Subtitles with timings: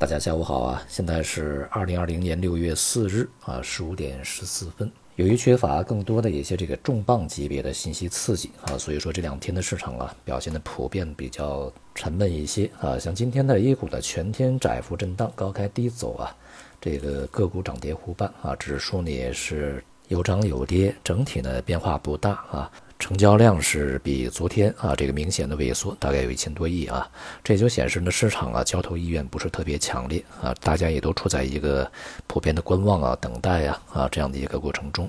[0.00, 0.82] 大家下午好啊！
[0.88, 4.90] 现在是二零二零年六月四日啊，十五点十四分。
[5.16, 12.98] 由于缺乏更多的一些这个重磅级别的信息刺激啊，所以说这两天的市场啊表现的普遍比较沉闷一些啊。
[12.98, 16.34] 像今天的 A 股的全天窄幅震荡，高开低走啊，
[16.80, 22.68] 这个个股涨跌互半啊，指数呢也是有涨有跌，整体呢变化不大啊。
[22.98, 27.08] 成交量是比昨天啊这个明显的萎缩，大概有一千多亿啊，
[27.44, 31.88] 这就显示呢市场啊交投意愿不是特别强烈啊，大家也都处在一个
[32.26, 35.08] 普遍的观望啊、等待呀啊这样的一个过程中。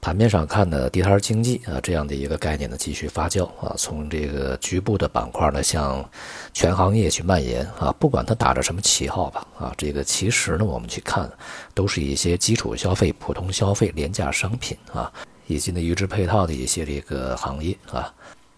[0.00, 6.08] 盘面上看呢，地摊经济啊这样的一个概念呢继续发酵啊，从这个局部的板块呢向
[6.54, 11.30] 全行业去蔓延啊，不管它打着什么旗号吧啊，这个其实呢我们去看
[11.74, 15.12] 都是一些基础消费、普通消费、廉价商品啊。
[15.46, 18.14] 以及呢，与之配套的一些这个行业啊，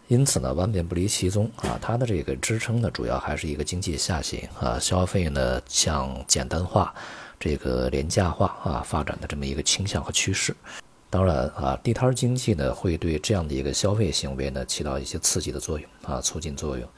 [0.09, 6.93] 因此呢，万变不离其宗啊，它的这个支撑呢，主要还是一个经济下行啊，消费呢向简单化、
[7.41, 10.55] 这个廉价化啊发展的这么一个倾向和趋势。
[11.13, 16.89] 当然啊，地摊经济呢，会对这样的一个消费行为呢起到一些刺激的作用啊，促进作用。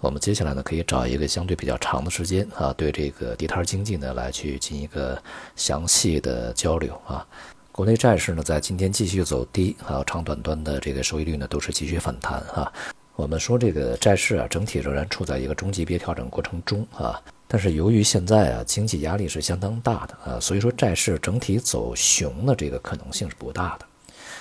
[0.00, 5.20] 我们接下来呢，可以找一个相对比较长的时间啊，对这个地摊经济呢来去进一个
[5.56, 7.26] 详细的交流啊。
[7.72, 12.72] 国内债市呢，在今天继续走低啊，长短端的这个收益率呢，都是继续反弹啊。
[13.16, 17.20] 我们说这个债市啊，整体仍然处在一个中级别调整过程中啊。
[17.54, 23.86] 但是由于现在啊，经济压力是相当大的啊，所以说债市整体走熊的这个可能性是不大的。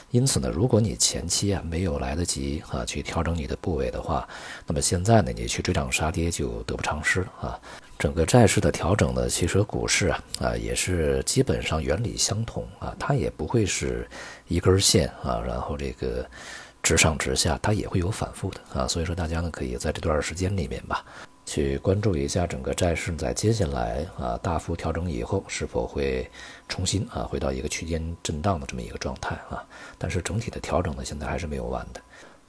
[0.10, 4.28] 因此呢，如果你前期啊没有来得及啊去调整你的部位的话，
[4.66, 7.60] 那么现在呢，你去追涨杀跌就得不偿失啊。
[8.00, 14.10] 整个债市的调整呢，其实股市啊啊也是基本上原理相同啊，它也不会是
[14.48, 16.28] 一根线啊，然后这个
[16.82, 18.88] 直上直下，它也会有反复的啊。
[18.88, 21.06] 所以说大家呢可以在这段时间里面吧，
[21.46, 26.30] 去关注一下整个债市在接下来啊大幅调整以后是否会
[26.70, 29.64] 重新啊回到一个区间震荡的这么一个状态啊。
[29.98, 32.02] 但是整体的调整呢，现在还是没有完的。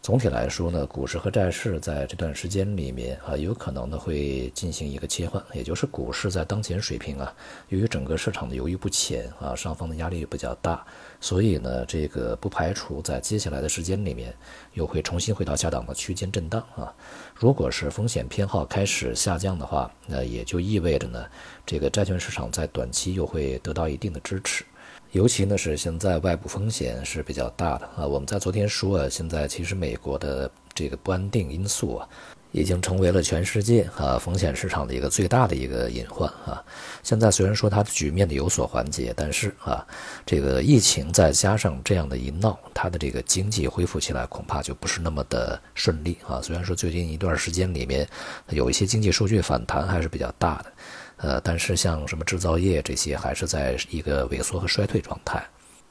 [0.05, 7.35] 总体来说呢，股市和债市在这段时间里面啊，有可能呢会进行一个切换，也就是股市在当前水平啊，
[7.71, 10.85] 由于整个市场的犹豫不前啊，上方的压力比较大，
[11.23, 14.35] 所以呢，这个不排除在接下来的时间里面
[14.75, 16.93] 又会重新回到下档的区间震荡啊。
[17.35, 21.25] 如果是风险偏好开始下降的话，那也就意味着呢，
[21.65, 24.67] 这个债券市场在短期又会得到一定的支持。
[25.15, 32.09] 尤其呢是现在外部风险是比较大的啊，我们在昨天说啊，现在其实美国的这个不安定因素啊，
[32.51, 36.61] 已经成为了全世界啊风险市场的一个最大的一个隐患啊。
[37.05, 39.87] 现在虽然说它的局面的有所缓解，但是啊，
[40.27, 46.43] 这个疫情再加上这样的一闹，它的这个经济恢复起来恐怕就不是那么的顺利啊。
[46.43, 48.05] 虽然说最近一段时间里面
[48.49, 50.73] 有一些经济数据反弹还是比较大的。
[51.17, 55.43] 呃，但是像什么制造业这些还是在一个萎缩和衰退状态，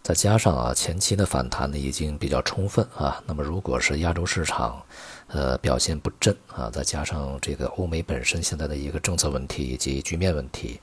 [0.04, 4.84] 再加上啊前期的反弹呢已经比较充分啊，那么如果是亚洲市场，
[5.28, 10.80] 呃表现不振啊，再加上这个欧美本身现在的一个政策问题以及局面问题，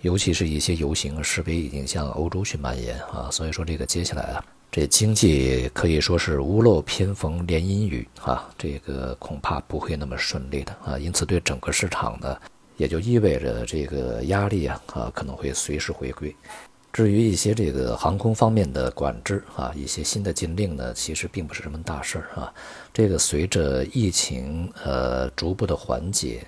[0.00, 12.36] 尤其是一些游行示威已经向欧洲去蔓延啊，所以说这个接下来啊，这经济可以说是屋漏偏逢连阴雨啊，这个恐怕不会那么顺利的啊，因此对整个市场呢。
[12.76, 16.34] 也就意味着这个压力啊啊可能会随时回归。
[16.92, 22.50] 至于一些这个航空方面的管制啊，一些新的禁令呢，其实并不是什么大事儿啊。
[22.90, 26.46] 这个随着疫情呃逐步的缓解，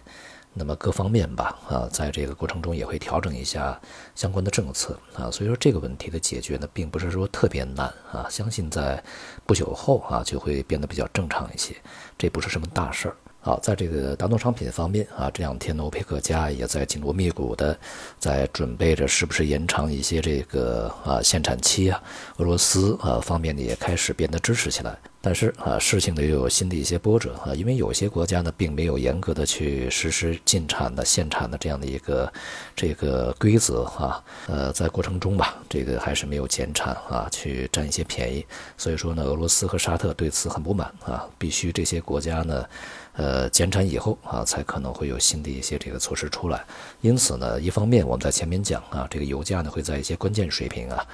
[0.54, 3.78] 那么各方面吧啊，在这个过程中也会调整一下
[4.14, 5.30] 相关的政策啊。
[5.30, 8.26] 所以说这个问题的解决呢，并不是说特别难啊。
[8.30, 9.04] 相信在
[9.44, 11.76] 不久后啊，就会变得比较正常一些。
[12.16, 13.16] 这不是什么大事儿。
[13.40, 17.78] 好，在这个大宗商品方面啊，这两天欧佩克家也在紧锣密鼓的
[18.18, 22.02] 在准备着，是不是延长一些这个啊限产期啊？
[22.38, 24.98] 俄罗斯啊方面呢也开始变得支持起来。
[25.28, 32.32] 但是啊，事情呢又有新的一些波折啊，因为有些国家呢并没有严格的去实施禁产的限产的这样的一个
[32.74, 38.42] 这个规则啊，呃，在过程中吧，这个还是没有减产啊，去占一些便宜。
[38.78, 42.64] 所以说呢，俄罗斯和沙特对此很不满啊，必须这些国家呢，
[43.12, 46.64] 呃，减产以后啊，才可能会有新的一些这个措施出来。
[47.02, 51.06] 因此呢，一方面我们在前面讲啊，这个油价呢会在一些关键水平啊。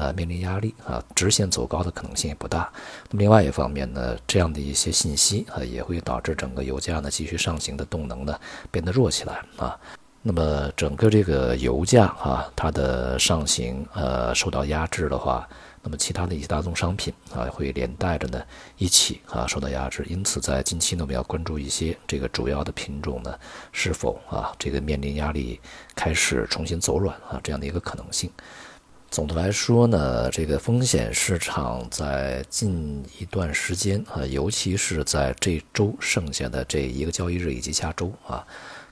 [0.00, 2.72] 啊，面临压力啊，直线走高的可能性也不大。
[3.10, 8.34] 那么另外一方面呢，这样的一些信息啊，也会导致整个油价呢继续上行的动能呢
[8.70, 9.78] 变得弱起来啊。
[10.22, 15.48] 那么整个这个油价啊，它的上行呃受到压制的话，
[15.82, 18.42] 那么其他的一些大宗商品啊会连带着呢
[18.76, 20.04] 一起啊受到压制。
[20.10, 23.34] 因此在近期呢，我们要关注一些这个主要的品种呢
[23.72, 25.58] 是否啊这个面临压力
[25.94, 28.30] 开始重新走软啊这样的一个可能性。
[29.10, 38.46] 总的来说呢，这个风险市场在近一段时间啊，尤其是在这周剩下的这一个交易日以及下周啊。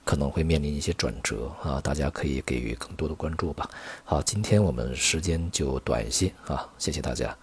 [0.04, 3.68] 可能会面临一些转折啊，大家可以给予更多的关注吧。
[4.04, 7.36] 好，今天我们时间就短一些啊，谢谢大家。